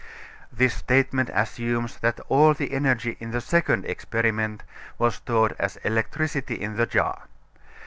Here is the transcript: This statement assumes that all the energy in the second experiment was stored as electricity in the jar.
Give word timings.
This 0.51 0.73
statement 0.73 1.29
assumes 1.31 1.99
that 1.99 2.19
all 2.27 2.55
the 2.55 2.73
energy 2.73 3.17
in 3.19 3.29
the 3.29 3.39
second 3.39 3.85
experiment 3.85 4.63
was 4.97 5.13
stored 5.13 5.55
as 5.59 5.77
electricity 5.83 6.55
in 6.59 6.75
the 6.75 6.87
jar. 6.87 7.25